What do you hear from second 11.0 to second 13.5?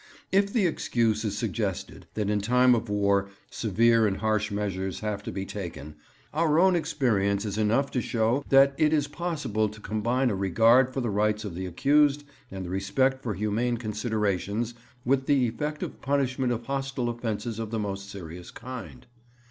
the rights of the accused and the respect for